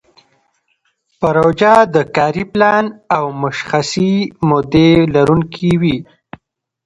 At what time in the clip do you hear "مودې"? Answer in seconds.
4.47-4.89